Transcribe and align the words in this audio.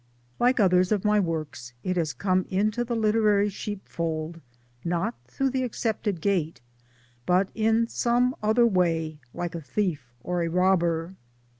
Like 0.39 0.59
others 0.59 0.91
of 0.91 1.05
my 1.05 1.19
works 1.19 1.73
it 1.83 1.95
has 1.95 2.11
come 2.11 2.47
into 2.49 2.83
the 2.83 2.95
literary 2.95 3.49
sheep 3.49 3.87
fold 3.87 4.41
not 4.83 5.13
through 5.27 5.51
the 5.51 5.61
accepted 5.61 6.21
gate 6.21 6.59
but" 7.27 7.49
some 7.89 8.35
other 8.41 8.65
way, 8.65 9.19
like 9.31 9.53
a 9.53 9.61
thief 9.61 10.11
or 10.23 10.41
a 10.41 10.49
robber." 10.49 11.13